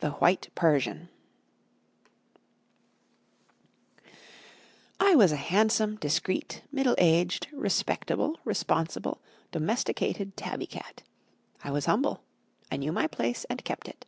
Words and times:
The 0.00 0.10
White 0.10 0.50
Persian 0.54 1.08
I 5.00 5.14
WAS 5.14 5.32
a 5.32 5.36
handsome, 5.36 5.96
discreet, 5.96 6.62
middle 6.70 6.94
aged, 6.98 7.48
respectable, 7.54 8.38
responsible, 8.44 9.22
domesticated 9.52 10.36
tabby 10.36 10.66
cat. 10.66 11.04
I 11.64 11.70
was 11.70 11.86
humble. 11.86 12.22
I 12.70 12.76
knew 12.76 12.92
my 12.92 13.06
place, 13.06 13.44
and 13.48 13.64
kept 13.64 13.88
it. 13.88 14.04